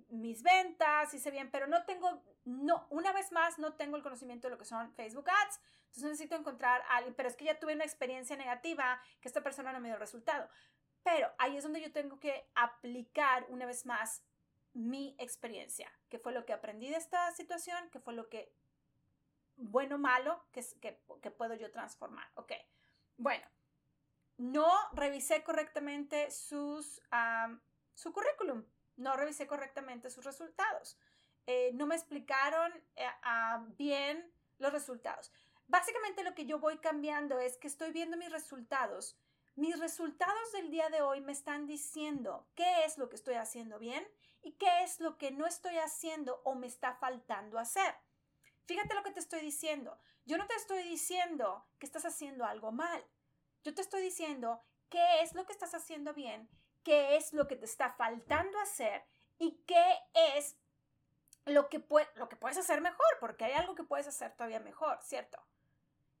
mis 0.08 0.42
ventas, 0.42 1.12
hice 1.12 1.30
bien, 1.30 1.50
pero 1.50 1.66
no 1.66 1.84
tengo, 1.84 2.24
no, 2.46 2.86
una 2.88 3.12
vez 3.12 3.32
más, 3.32 3.58
no 3.58 3.74
tengo 3.74 3.98
el 3.98 4.02
conocimiento 4.02 4.48
de 4.48 4.52
lo 4.52 4.58
que 4.58 4.64
son 4.64 4.94
Facebook 4.94 5.28
Ads. 5.28 5.60
Entonces 5.88 6.10
necesito 6.10 6.34
encontrar 6.34 6.82
a 6.88 6.96
alguien, 6.96 7.14
pero 7.14 7.28
es 7.28 7.36
que 7.36 7.44
ya 7.44 7.60
tuve 7.60 7.74
una 7.74 7.84
experiencia 7.84 8.34
negativa 8.34 9.00
que 9.20 9.28
esta 9.28 9.44
persona 9.44 9.72
no 9.72 9.78
me 9.78 9.88
dio 9.88 9.98
resultado. 9.98 10.48
Pero 11.04 11.30
ahí 11.38 11.56
es 11.56 11.62
donde 11.62 11.80
yo 11.80 11.92
tengo 11.92 12.18
que 12.18 12.48
aplicar 12.56 13.46
una 13.48 13.66
vez 13.66 13.86
más 13.86 14.24
mi 14.72 15.14
experiencia, 15.18 15.88
qué 16.08 16.18
fue 16.18 16.32
lo 16.32 16.44
que 16.44 16.52
aprendí 16.52 16.90
de 16.90 16.96
esta 16.96 17.30
situación, 17.30 17.88
qué 17.92 18.00
fue 18.00 18.14
lo 18.14 18.28
que 18.28 18.52
bueno, 19.56 19.98
malo, 19.98 20.42
que, 20.50 20.64
que, 20.80 21.00
que 21.22 21.30
puedo 21.30 21.54
yo 21.54 21.70
transformar. 21.70 22.28
Ok, 22.34 22.52
bueno, 23.16 23.46
no 24.36 24.68
revisé 24.92 25.44
correctamente 25.44 26.30
sus, 26.30 27.00
su 27.94 28.12
currículum, 28.12 28.64
no 28.96 29.16
revisé 29.16 29.46
correctamente 29.46 30.10
sus 30.10 30.24
resultados, 30.24 30.98
eh, 31.46 31.70
no 31.74 31.86
me 31.86 31.94
explicaron 31.94 32.72
eh, 32.96 33.06
bien 33.76 34.32
los 34.58 34.72
resultados. 34.72 35.32
Básicamente 35.66 36.24
lo 36.24 36.34
que 36.34 36.46
yo 36.46 36.58
voy 36.58 36.78
cambiando 36.78 37.38
es 37.38 37.56
que 37.56 37.68
estoy 37.68 37.92
viendo 37.92 38.16
mis 38.16 38.30
resultados. 38.30 39.16
Mis 39.56 39.78
resultados 39.78 40.50
del 40.50 40.72
día 40.72 40.88
de 40.90 41.00
hoy 41.00 41.20
me 41.20 41.30
están 41.30 41.68
diciendo 41.68 42.44
qué 42.56 42.84
es 42.84 42.98
lo 42.98 43.08
que 43.08 43.14
estoy 43.14 43.34
haciendo 43.34 43.78
bien 43.78 44.04
y 44.42 44.52
qué 44.52 44.82
es 44.82 44.98
lo 44.98 45.16
que 45.16 45.30
no 45.30 45.46
estoy 45.46 45.76
haciendo 45.78 46.40
o 46.42 46.56
me 46.56 46.66
está 46.66 46.94
faltando 46.96 47.60
hacer. 47.60 47.94
Fíjate 48.64 48.94
lo 48.94 49.04
que 49.04 49.12
te 49.12 49.20
estoy 49.20 49.42
diciendo. 49.42 49.96
Yo 50.24 50.38
no 50.38 50.46
te 50.48 50.56
estoy 50.56 50.82
diciendo 50.82 51.64
que 51.78 51.86
estás 51.86 52.04
haciendo 52.04 52.44
algo 52.44 52.72
mal. 52.72 53.06
Yo 53.62 53.72
te 53.72 53.82
estoy 53.82 54.02
diciendo 54.02 54.60
qué 54.88 55.22
es 55.22 55.34
lo 55.34 55.46
que 55.46 55.52
estás 55.52 55.72
haciendo 55.72 56.14
bien, 56.14 56.48
qué 56.82 57.14
es 57.14 57.32
lo 57.32 57.46
que 57.46 57.54
te 57.54 57.66
está 57.66 57.92
faltando 57.92 58.58
hacer 58.58 59.04
y 59.38 59.62
qué 59.68 60.00
es 60.14 60.56
lo 61.44 61.68
que, 61.68 61.78
lo 62.16 62.28
que 62.28 62.36
puedes 62.36 62.58
hacer 62.58 62.80
mejor, 62.80 63.06
porque 63.20 63.44
hay 63.44 63.52
algo 63.52 63.76
que 63.76 63.84
puedes 63.84 64.08
hacer 64.08 64.34
todavía 64.34 64.58
mejor, 64.58 64.98
¿cierto? 65.00 65.40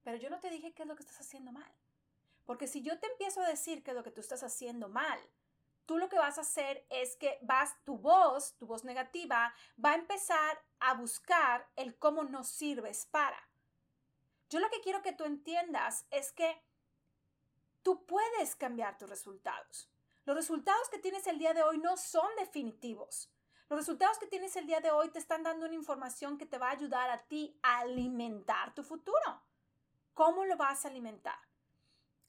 Pero 0.04 0.18
yo 0.18 0.30
no 0.30 0.38
te 0.38 0.50
dije 0.50 0.72
qué 0.72 0.82
es 0.82 0.88
lo 0.88 0.94
que 0.94 1.02
estás 1.02 1.20
haciendo 1.20 1.50
mal. 1.50 1.74
Porque 2.44 2.66
si 2.66 2.82
yo 2.82 2.98
te 2.98 3.06
empiezo 3.06 3.40
a 3.40 3.48
decir 3.48 3.82
qué 3.82 3.90
es 3.92 3.96
lo 3.96 4.02
que 4.02 4.10
tú 4.10 4.20
estás 4.20 4.42
haciendo 4.42 4.88
mal, 4.88 5.18
tú 5.86 5.98
lo 5.98 6.08
que 6.08 6.18
vas 6.18 6.38
a 6.38 6.42
hacer 6.42 6.86
es 6.90 7.16
que 7.16 7.38
vas, 7.42 7.74
tu 7.84 7.98
voz, 7.98 8.54
tu 8.56 8.66
voz 8.66 8.84
negativa, 8.84 9.54
va 9.82 9.92
a 9.92 9.96
empezar 9.96 10.62
a 10.80 10.94
buscar 10.94 11.68
el 11.76 11.96
cómo 11.98 12.24
no 12.24 12.44
sirves 12.44 13.06
para. 13.06 13.38
Yo 14.50 14.60
lo 14.60 14.70
que 14.70 14.80
quiero 14.80 15.02
que 15.02 15.12
tú 15.12 15.24
entiendas 15.24 16.06
es 16.10 16.32
que 16.32 16.62
tú 17.82 18.04
puedes 18.06 18.56
cambiar 18.56 18.98
tus 18.98 19.08
resultados. 19.08 19.90
Los 20.24 20.36
resultados 20.36 20.88
que 20.88 20.98
tienes 20.98 21.26
el 21.26 21.38
día 21.38 21.54
de 21.54 21.62
hoy 21.62 21.78
no 21.78 21.96
son 21.96 22.28
definitivos. 22.38 23.30
Los 23.68 23.78
resultados 23.78 24.18
que 24.18 24.26
tienes 24.26 24.56
el 24.56 24.66
día 24.66 24.80
de 24.80 24.90
hoy 24.90 25.08
te 25.08 25.18
están 25.18 25.42
dando 25.42 25.66
una 25.66 25.74
información 25.74 26.38
que 26.38 26.46
te 26.46 26.58
va 26.58 26.68
a 26.68 26.72
ayudar 26.72 27.10
a 27.10 27.26
ti 27.26 27.58
a 27.62 27.80
alimentar 27.80 28.74
tu 28.74 28.82
futuro. 28.82 29.42
¿Cómo 30.12 30.44
lo 30.44 30.56
vas 30.56 30.84
a 30.84 30.88
alimentar? 30.88 31.38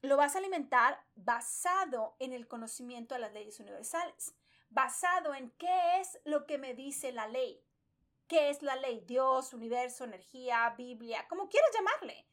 Lo 0.06 0.18
vas 0.18 0.36
a 0.36 0.38
alimentar 0.38 1.04
basado 1.16 2.16
en 2.20 2.32
el 2.32 2.48
conocimiento 2.48 3.16
de 3.16 3.22
las 3.22 3.34
leyes 3.34 3.60
universales, 3.60 4.36
basado 4.70 5.34
en 5.34 5.50
qué 5.58 6.00
es 6.00 6.20
lo 6.26 6.46
que 6.46 6.60
me 6.60 6.76
dice 6.76 7.12
la 7.12 7.28
ley. 7.28 7.60
¿Qué 8.28 8.52
es 8.52 8.62
la 8.62 8.76
ley? 8.76 9.04
Dios, 9.08 9.52
universo, 9.52 10.04
energía, 10.04 10.76
Biblia, 10.78 11.28
como 11.28 11.50
quieras 11.50 11.72
llamarle. 11.74 12.28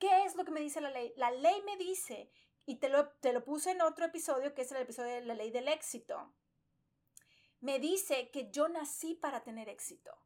¿Qué 0.00 0.24
es 0.24 0.34
lo 0.34 0.44
que 0.44 0.50
me 0.50 0.60
dice 0.60 0.80
la 0.80 0.90
ley? 0.90 1.12
La 1.16 1.30
ley 1.30 1.62
me 1.62 1.76
dice, 1.76 2.32
y 2.66 2.76
te 2.80 2.88
lo, 2.88 3.10
te 3.20 3.32
lo 3.32 3.44
puse 3.44 3.70
en 3.70 3.82
otro 3.82 4.04
episodio, 4.04 4.52
que 4.52 4.62
es 4.62 4.72
el 4.72 4.82
episodio 4.82 5.14
de 5.14 5.24
la 5.24 5.34
ley 5.34 5.52
del 5.52 5.68
éxito. 5.68 6.34
Me 7.60 7.78
dice 7.78 8.30
que 8.30 8.50
yo 8.50 8.68
nací 8.68 9.14
para 9.14 9.44
tener 9.44 9.68
éxito 9.68 10.18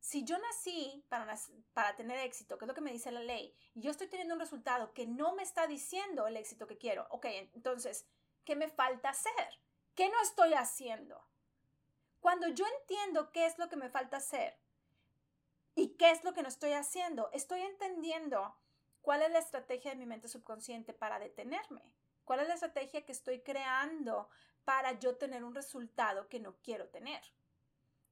si 0.00 0.24
yo 0.24 0.38
nací 0.38 1.04
para, 1.08 1.38
para 1.74 1.94
tener 1.94 2.18
éxito, 2.18 2.56
que 2.56 2.64
es 2.64 2.68
lo 2.68 2.74
que 2.74 2.80
me 2.80 2.92
dice 2.92 3.12
la 3.12 3.20
ley, 3.20 3.54
y 3.74 3.82
yo 3.82 3.90
estoy 3.90 4.08
teniendo 4.08 4.34
un 4.34 4.40
resultado 4.40 4.92
que 4.94 5.06
no 5.06 5.34
me 5.34 5.42
está 5.42 5.66
diciendo 5.66 6.26
el 6.26 6.36
éxito 6.36 6.66
que 6.66 6.78
quiero, 6.78 7.06
ok, 7.10 7.26
entonces, 7.54 8.06
¿qué 8.44 8.56
me 8.56 8.68
falta 8.68 9.10
hacer? 9.10 9.60
¿Qué 9.94 10.08
no 10.08 10.20
estoy 10.22 10.54
haciendo? 10.54 11.22
Cuando 12.20 12.48
yo 12.48 12.64
entiendo 12.80 13.30
qué 13.30 13.46
es 13.46 13.58
lo 13.58 13.68
que 13.68 13.76
me 13.76 13.90
falta 13.90 14.16
hacer 14.16 14.58
y 15.74 15.96
qué 15.96 16.10
es 16.10 16.24
lo 16.24 16.32
que 16.32 16.42
no 16.42 16.48
estoy 16.48 16.72
haciendo, 16.72 17.30
estoy 17.32 17.60
entendiendo 17.60 18.56
cuál 19.02 19.22
es 19.22 19.30
la 19.30 19.38
estrategia 19.38 19.90
de 19.90 19.96
mi 19.96 20.06
mente 20.06 20.28
subconsciente 20.28 20.92
para 20.92 21.18
detenerme, 21.18 21.82
cuál 22.24 22.40
es 22.40 22.48
la 22.48 22.54
estrategia 22.54 23.04
que 23.04 23.12
estoy 23.12 23.40
creando 23.40 24.28
para 24.64 24.98
yo 24.98 25.16
tener 25.16 25.44
un 25.44 25.54
resultado 25.54 26.28
que 26.28 26.40
no 26.40 26.56
quiero 26.62 26.88
tener. 26.88 27.22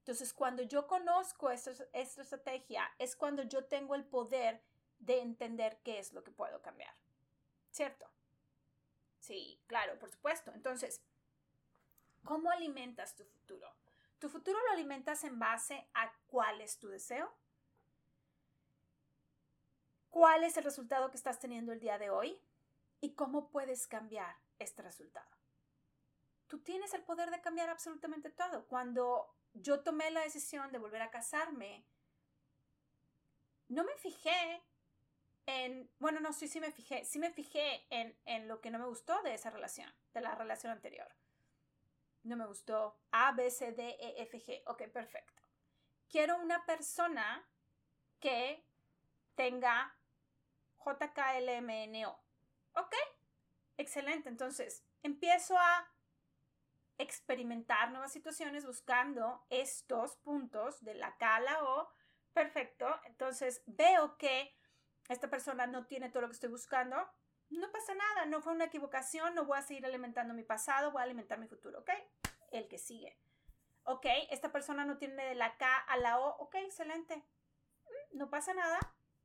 Entonces, 0.08 0.32
cuando 0.32 0.62
yo 0.62 0.86
conozco 0.86 1.50
esta, 1.50 1.70
estrategia, 1.92 2.90
es 2.98 3.14
cuando 3.14 3.42
yo 3.42 3.66
tengo 3.66 3.94
el 3.94 4.06
poder 4.06 4.62
de 5.00 5.20
entender 5.20 5.82
qué 5.84 5.98
es 5.98 6.14
lo 6.14 6.24
que 6.24 6.30
puedo 6.30 6.62
cambiar. 6.62 6.94
¿Cierto? 7.70 8.08
Sí, 9.18 9.60
claro, 9.66 9.98
por 9.98 10.10
supuesto. 10.10 10.50
Entonces, 10.54 11.02
¿cómo 12.24 12.50
alimentas 12.50 13.16
tu 13.16 13.26
futuro? 13.26 13.70
Tu 14.18 14.30
futuro 14.30 14.58
lo 14.68 14.72
alimentas 14.72 15.24
en 15.24 15.38
base 15.38 15.86
a 15.92 16.10
cuál 16.28 16.62
es 16.62 16.78
tu 16.78 16.88
deseo, 16.88 17.30
cuál 20.08 20.42
es 20.42 20.56
el 20.56 20.64
resultado 20.64 21.10
que 21.10 21.18
estás 21.18 21.38
teniendo 21.38 21.72
el 21.72 21.80
día 21.80 21.98
de 21.98 22.08
hoy 22.08 22.40
y 23.02 23.12
cómo 23.12 23.50
puedes 23.50 23.86
cambiar 23.86 24.38
este 24.58 24.80
resultado. 24.80 25.28
Tú 26.46 26.60
tienes 26.60 26.94
el 26.94 27.02
poder 27.02 27.30
de 27.30 27.42
cambiar 27.42 27.68
absolutamente 27.68 28.30
todo. 28.30 28.64
Cuando 28.68 29.34
yo 29.62 29.80
tomé 29.80 30.10
la 30.10 30.20
decisión 30.20 30.72
de 30.72 30.78
volver 30.78 31.02
a 31.02 31.10
casarme, 31.10 31.84
no 33.68 33.84
me 33.84 33.94
fijé 33.96 34.62
en, 35.46 35.90
bueno, 35.98 36.20
no, 36.20 36.32
sí, 36.32 36.48
sí 36.48 36.60
me 36.60 36.72
fijé, 36.72 37.04
sí 37.04 37.18
me 37.18 37.30
fijé 37.30 37.86
en, 37.90 38.18
en 38.24 38.48
lo 38.48 38.60
que 38.60 38.70
no 38.70 38.78
me 38.78 38.86
gustó 38.86 39.22
de 39.22 39.34
esa 39.34 39.50
relación, 39.50 39.92
de 40.12 40.20
la 40.20 40.34
relación 40.34 40.72
anterior. 40.72 41.08
No 42.22 42.36
me 42.36 42.46
gustó 42.46 42.98
A, 43.10 43.32
B, 43.32 43.50
C, 43.50 43.72
D, 43.72 43.96
E, 43.98 44.22
F, 44.22 44.38
G. 44.38 44.62
Ok, 44.66 44.88
perfecto. 44.88 45.42
Quiero 46.10 46.36
una 46.38 46.66
persona 46.66 47.48
que 48.20 48.64
tenga 49.34 49.96
J, 50.76 51.12
K, 51.14 51.38
L, 51.38 51.54
M, 51.56 51.84
N, 51.84 52.06
O. 52.06 52.20
Ok, 52.74 52.94
excelente. 53.76 54.28
Entonces, 54.28 54.84
empiezo 55.02 55.56
a 55.56 55.90
experimentar 56.98 57.90
nuevas 57.90 58.12
situaciones 58.12 58.66
buscando 58.66 59.46
estos 59.50 60.16
puntos 60.16 60.82
de 60.84 60.94
la 60.94 61.16
K 61.16 61.36
a 61.36 61.40
la 61.40 61.64
O. 61.64 61.88
Perfecto. 62.32 62.86
Entonces 63.04 63.62
veo 63.66 64.16
que 64.18 64.54
esta 65.08 65.30
persona 65.30 65.66
no 65.66 65.86
tiene 65.86 66.10
todo 66.10 66.22
lo 66.22 66.28
que 66.28 66.34
estoy 66.34 66.50
buscando. 66.50 66.96
No 67.50 67.70
pasa 67.72 67.94
nada, 67.94 68.26
no 68.26 68.42
fue 68.42 68.52
una 68.52 68.66
equivocación, 68.66 69.34
no 69.34 69.46
voy 69.46 69.58
a 69.58 69.62
seguir 69.62 69.86
alimentando 69.86 70.34
mi 70.34 70.42
pasado, 70.42 70.90
voy 70.90 71.00
a 71.00 71.04
alimentar 71.04 71.38
mi 71.38 71.48
futuro, 71.48 71.80
¿ok? 71.80 71.90
El 72.50 72.68
que 72.68 72.76
sigue. 72.76 73.18
Ok, 73.84 74.04
esta 74.30 74.52
persona 74.52 74.84
no 74.84 74.98
tiene 74.98 75.24
de 75.24 75.34
la 75.34 75.56
K 75.56 75.78
a 75.78 75.96
la 75.96 76.18
O, 76.20 76.36
ok, 76.42 76.56
excelente. 76.56 77.24
No 78.12 78.28
pasa 78.28 78.52
nada, 78.52 78.78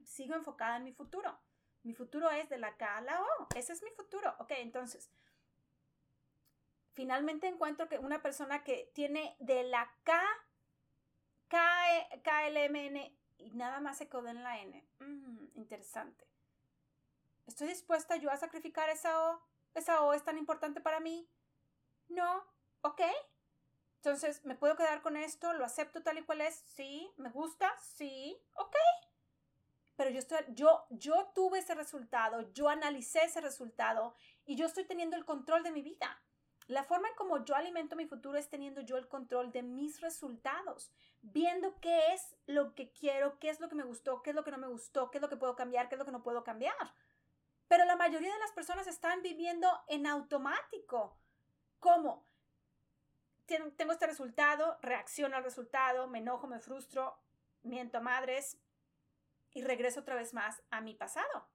sigo 0.06 0.36
enfocada 0.36 0.78
en 0.78 0.86
mi 0.86 0.94
futuro. 0.94 1.38
Mi 1.82 1.94
futuro 1.94 2.30
es 2.32 2.48
de 2.48 2.58
la 2.58 2.78
K 2.78 2.98
a 2.98 3.02
la 3.02 3.22
O, 3.22 3.48
ese 3.56 3.74
es 3.74 3.84
mi 3.84 3.92
futuro, 3.92 4.34
ok, 4.40 4.52
entonces 4.52 5.12
finalmente 6.94 7.48
encuentro 7.48 7.88
que 7.90 8.00
una 8.00 8.22
persona 8.22 8.64
que 8.64 8.92
tiene 8.94 9.36
de 9.40 9.64
la 9.64 9.92
K, 10.04 10.22
K, 11.48 12.48
L, 12.48 12.66
M, 12.66 12.88
N 12.88 13.18
y 13.38 13.52
nada 13.52 13.80
más 13.80 13.98
se 13.98 14.10
coda 14.10 14.32
en 14.32 14.44
la 14.44 14.60
N. 14.60 14.86
Mm, 15.00 15.48
interesante. 15.56 16.26
¿Estoy 17.46 17.68
dispuesta 17.68 18.16
yo 18.16 18.32
a 18.32 18.38
sacrificar 18.38 18.90
esa 18.90 19.32
O? 19.32 19.42
¿Esa 19.74 20.02
O 20.02 20.14
es 20.14 20.24
tan 20.24 20.38
importante 20.38 20.82
para 20.82 21.00
mí? 21.00 21.28
No. 22.10 22.44
¿Ok? 22.82 23.02
Entonces, 23.98 24.44
¿me 24.46 24.56
puedo 24.56 24.76
quedar 24.76 25.02
con 25.02 25.18
esto? 25.18 25.54
¿Lo 25.54 25.66
acepto 25.66 26.04
tal 26.04 26.18
y 26.18 26.24
cual 26.24 26.42
es? 26.42 26.56
Sí. 26.76 27.10
¿Me 27.18 27.30
gusta? 27.30 27.74
Sí. 27.80 28.38
¿Ok? 28.56 28.76
pero 29.96 30.10
yo, 30.10 30.20
estoy, 30.20 30.40
yo, 30.50 30.86
yo 30.90 31.32
tuve 31.36 31.60
ese 31.60 31.76
resultado, 31.76 32.52
yo 32.54 32.70
analicé 32.70 33.24
ese 33.24 33.42
resultado 33.42 34.16
y 34.46 34.56
yo 34.56 34.66
estoy 34.66 34.86
teniendo 34.86 35.16
el 35.16 35.26
control 35.26 35.64
de 35.64 35.72
mi 35.72 35.82
vida. 35.82 36.22
La 36.74 36.84
forma 36.84 37.08
en 37.08 37.14
como 37.14 37.46
yo 37.46 37.56
alimento 37.56 37.96
mi 37.96 38.08
futuro 38.08 38.36
es 38.36 38.50
teniendo 38.50 38.82
yo 38.82 38.98
el 38.98 39.08
control 39.08 39.52
de 39.52 39.62
mis 39.62 40.02
resultados, 40.02 40.92
viendo 41.22 41.80
qué 41.80 42.14
es 42.14 42.36
lo 42.48 42.74
que 42.74 42.92
quiero, 42.92 43.38
qué 43.38 43.52
es 43.52 43.60
lo 43.60 43.70
que 43.70 43.76
me 43.76 43.84
gustó, 43.84 44.24
qué 44.24 44.32
es 44.32 44.36
lo 44.36 44.44
que 44.44 44.50
no 44.50 44.58
me 44.58 44.66
gustó, 44.66 45.12
qué 45.12 45.20
es 45.20 45.22
lo 45.22 45.30
que 45.30 45.38
puedo 45.38 45.56
cambiar, 45.56 45.88
qué 45.88 45.94
es 45.94 46.00
lo 46.00 46.06
que 46.06 46.12
no 46.12 46.24
puedo 46.24 46.44
cambiar. 46.44 46.74
Pero 47.68 47.86
la 47.86 47.96
mayoría 47.96 48.34
de 48.34 48.40
las 48.40 48.52
personas 48.54 48.88
están 48.88 49.22
viviendo 49.22 49.68
en 49.88 50.08
automático. 50.08 51.16
¿Cómo? 51.80 52.26
Tengo 53.46 53.92
este 53.92 54.08
resultado, 54.08 54.80
reacciono 54.82 55.38
al 55.38 55.44
resultado, 55.44 56.08
me 56.08 56.18
enojo, 56.18 56.48
me 56.48 56.60
frustro, 56.60 57.20
miento 57.62 58.00
a 58.00 58.02
madres 58.02 58.58
y 59.52 59.62
regreso 59.62 60.00
otra 60.00 60.16
vez 60.16 60.34
más 60.34 60.64
a 60.72 60.82
mi 60.82 60.96
pasado, 60.96 61.48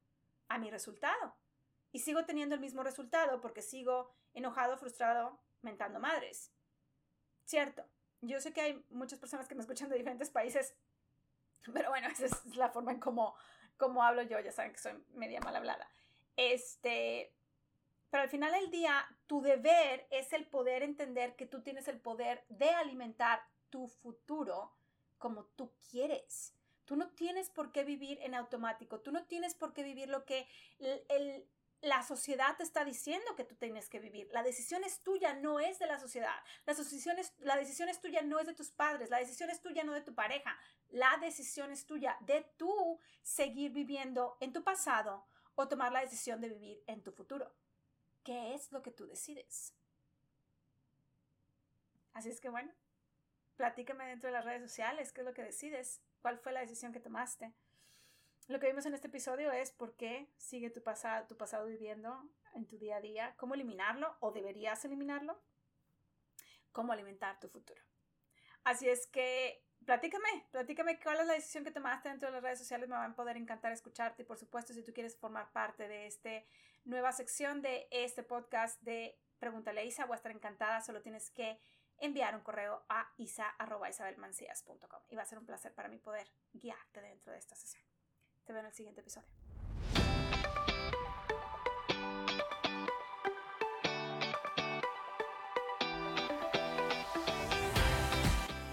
a 0.47 0.59
mi 0.59 0.71
resultado. 0.71 1.35
Y 1.93 2.01
sigo 2.01 2.25
teniendo 2.25 2.55
el 2.55 2.61
mismo 2.61 2.83
resultado 2.83 3.41
porque 3.41 3.63
sigo 3.63 4.11
enojado, 4.35 4.77
frustrado, 4.77 5.39
mentando 5.63 6.01
madres. 6.01 6.53
Cierto, 7.45 7.85
yo 8.21 8.41
sé 8.41 8.53
que 8.53 8.61
hay 8.61 8.85
muchas 8.91 9.19
personas 9.19 9.49
que 9.49 9.55
me 9.55 9.63
escuchan 9.63 9.89
de 9.89 9.97
diferentes 9.97 10.31
países, 10.31 10.75
pero 11.73 11.91
bueno, 11.91 12.09
esa 12.13 12.27
es 12.27 12.57
la 12.57 12.71
forma 12.71 12.93
en 12.93 13.01
cómo, 13.01 13.35
hablo 14.03 14.23
yo, 14.23 14.39
ya 14.41 14.53
saben 14.53 14.73
que 14.73 14.79
soy 14.79 14.93
media 15.15 15.41
mal 15.41 15.57
hablada. 15.57 15.89
Este, 16.37 17.33
pero 18.11 18.23
al 18.23 18.29
final 18.29 18.53
del 18.53 18.71
día, 18.71 19.07
tu 19.27 19.41
deber 19.41 20.07
es 20.11 20.33
el 20.33 20.47
poder 20.47 20.83
entender 20.83 21.37
que 21.37 21.47
tú 21.47 21.63
tienes 21.63 21.89
el 21.89 22.01
poder 22.01 22.45
de 22.49 22.71
alimentar 22.71 23.43
tu 23.71 23.89
futuro 23.89 24.73
como 25.19 25.45
tú 25.45 25.73
quieres. 25.91 26.55
Tú 26.85 26.97
no 26.97 27.11
tienes 27.11 27.51
por 27.51 27.71
qué 27.71 27.85
vivir 27.85 28.19
en 28.23 28.35
automático, 28.35 29.01
tú 29.01 29.13
no 29.13 29.27
tienes 29.27 29.55
por 29.55 29.75
qué 29.75 29.83
vivir 29.83 30.09
lo 30.09 30.25
que 30.25 30.49
el, 30.79 31.47
la 31.81 32.03
sociedad 32.03 32.57
te 32.57 32.65
está 32.65 32.85
diciendo 32.85 33.37
que 33.37 33.45
tú 33.45 33.55
tienes 33.55 33.89
que 33.89 34.01
vivir. 34.01 34.29
La 34.33 34.43
decisión 34.43 34.83
es 34.85 35.01
tuya, 35.01 35.35
no 35.35 35.61
es 35.61 35.79
de 35.79 35.87
la 35.87 35.99
sociedad. 35.99 36.35
La, 36.67 36.75
la 37.39 37.57
decisión 37.57 37.89
es 37.89 38.01
tuya, 38.01 38.23
no 38.23 38.41
es 38.41 38.47
de 38.47 38.55
tus 38.55 38.71
padres. 38.71 39.11
La 39.11 39.19
decisión 39.19 39.51
es 39.51 39.61
tuya, 39.61 39.85
no 39.85 39.93
de 39.93 40.01
tu 40.01 40.15
pareja. 40.15 40.59
La 40.89 41.17
decisión 41.21 41.71
es 41.71 41.87
tuya 41.87 42.17
de 42.21 42.43
tú 42.57 42.99
seguir 43.23 43.73
viviendo 43.73 44.37
en 44.41 44.53
tu 44.53 44.65
pasado 44.65 45.27
o 45.55 45.69
tomar 45.69 45.93
la 45.93 46.01
decisión 46.01 46.41
de 46.41 46.49
vivir 46.49 46.83
en 46.87 47.03
tu 47.03 47.13
futuro. 47.13 47.55
¿Qué 48.25 48.55
es 48.55 48.73
lo 48.73 48.83
que 48.83 48.91
tú 48.91 49.07
decides? 49.07 49.75
Así 52.13 52.31
es 52.31 52.41
que 52.41 52.49
bueno, 52.49 52.73
platícame 53.57 54.07
dentro 54.07 54.29
de 54.29 54.35
las 54.35 54.45
redes 54.45 54.63
sociales 54.63 55.13
qué 55.13 55.21
es 55.21 55.27
lo 55.27 55.35
que 55.35 55.45
decides, 55.45 56.01
cuál 56.21 56.39
fue 56.39 56.53
la 56.53 56.61
decisión 56.61 56.93
que 56.93 57.01
tomaste. 57.01 57.53
Lo 58.49 58.59
que 58.59 58.67
vimos 58.67 58.87
en 58.87 58.95
este 58.95 59.09
episodio 59.09 59.53
es 59.53 59.73
por 59.73 59.95
qué 59.95 60.27
sigue 60.39 60.71
tu 60.71 60.83
pasado, 60.83 61.27
tu 61.27 61.37
pasado 61.37 61.67
viviendo 61.67 62.25
en 62.55 62.67
tu 62.67 62.79
día 62.79 62.97
a 62.97 63.01
día, 63.03 63.35
cómo 63.37 63.53
eliminarlo 63.53 64.17
o 64.21 64.33
deberías 64.33 64.83
eliminarlo, 64.87 65.39
cómo 66.73 66.95
alimentar 66.95 67.39
tu 67.41 67.49
futuro. 67.51 67.83
Así 68.65 68.89
es 68.89 69.07
que 69.07 69.63
platícame, 69.85 70.47
platícame 70.51 70.99
cuál 70.99 71.21
es 71.21 71.27
la 71.27 71.35
decisión 71.35 71.63
que 71.63 71.73
tomaste 71.73 72.09
dentro 72.09 72.29
de 72.29 72.33
las 72.37 72.43
redes 72.43 72.59
sociales, 72.59 72.89
me 72.89 72.97
va 72.97 73.05
a 73.05 73.15
poder 73.15 73.37
encantar 73.37 73.71
escucharte 73.71 74.23
y 74.23 74.25
por 74.25 74.39
supuesto 74.39 74.73
si 74.73 74.83
tú 74.83 74.95
quieres 74.95 75.15
formar 75.15 75.53
parte 75.53 75.87
de 75.87 76.07
esta 76.07 76.43
nueva 76.87 77.13
sección 77.13 77.61
de 77.61 77.87
este 77.91 78.23
podcast 78.23 78.81
de 78.81 79.19
Pregúntale 79.39 79.83
a 79.83 79.85
Isa, 79.85 80.07
voy 80.07 80.15
a 80.15 80.17
estar 80.17 80.33
encantada, 80.33 80.81
solo 80.81 81.03
tienes 81.03 81.31
que 81.31 81.61
enviar 81.99 82.35
un 82.35 82.41
correo 82.41 82.83
a 82.89 83.13
isa.isabelmancias.com 83.19 85.03
y 85.11 85.17
va 85.17 85.23
a 85.23 85.27
ser 85.27 85.39
un 85.39 85.45
placer 85.45 85.75
para 85.75 85.89
mí 85.89 85.99
poder 85.99 86.31
guiarte 86.55 87.03
dentro 87.03 87.31
de 87.33 87.39
esta 87.39 87.55
sesión. 87.55 87.88
Te 88.49 88.53
veo 88.55 88.61
en 88.61 88.67
el 88.69 88.73
siguiente 88.73 89.03
episodio. 89.03 89.29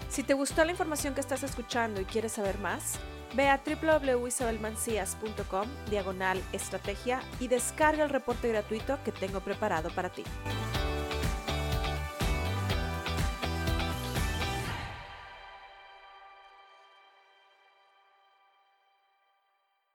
Si 0.08 0.22
te 0.22 0.32
gustó 0.32 0.64
la 0.64 0.70
información 0.70 1.12
que 1.12 1.20
estás 1.20 1.42
escuchando 1.42 2.00
y 2.00 2.06
quieres 2.06 2.32
saber 2.32 2.58
más, 2.58 2.98
ve 3.34 3.50
a 3.50 3.60
www.isabelmancias.com 3.62 5.68
diagonal 5.90 6.42
estrategia 6.54 7.20
y 7.38 7.48
descarga 7.48 8.02
el 8.02 8.08
reporte 8.08 8.48
gratuito 8.48 8.98
que 9.04 9.12
tengo 9.12 9.40
preparado 9.40 9.90
para 9.90 10.08
ti. 10.08 10.24